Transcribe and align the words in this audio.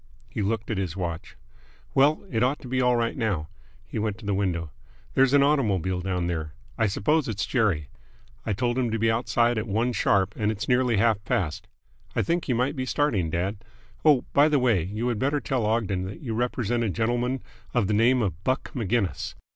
He 0.31 0.41
looked 0.41 0.71
at 0.71 0.79
his 0.79 0.97
watch. 0.97 1.37
"Well, 1.93 2.25
it 2.31 2.41
ought 2.41 2.57
to 2.61 2.67
be 2.67 2.81
all 2.81 2.95
right 2.95 3.15
now." 3.15 3.49
He 3.85 3.99
went 3.99 4.17
to 4.17 4.25
the 4.25 4.33
window. 4.33 4.71
"There's 5.13 5.33
an 5.35 5.43
automobile 5.43 6.01
down 6.01 6.25
there. 6.25 6.55
I 6.75 6.87
suppose 6.87 7.27
it's 7.27 7.45
Jerry. 7.45 7.87
I 8.43 8.51
told 8.53 8.79
him 8.79 8.89
to 8.89 8.97
be 8.97 9.11
outside 9.11 9.59
at 9.59 9.67
one 9.67 9.93
sharp 9.93 10.33
and 10.35 10.51
it's 10.51 10.67
nearly 10.67 10.97
half 10.97 11.23
past. 11.23 11.67
I 12.15 12.23
think 12.23 12.47
you 12.49 12.55
might 12.55 12.75
be 12.75 12.87
starting, 12.87 13.29
dad. 13.29 13.63
Oh, 14.03 14.25
by 14.33 14.49
the 14.49 14.57
way, 14.57 14.81
you 14.81 15.07
had 15.09 15.19
better 15.19 15.39
tell 15.39 15.67
Ogden 15.67 16.05
that 16.05 16.21
you 16.21 16.33
represent 16.33 16.83
a 16.83 16.89
gentleman 16.89 17.43
of 17.75 17.85
the 17.85 17.93
name 17.93 18.23
of 18.23 18.43
Buck 18.43 18.73
Maginnis. 18.73 19.35